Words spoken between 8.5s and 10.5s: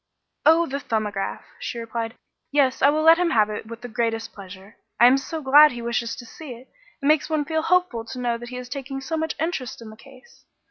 is taking so much interest in the case.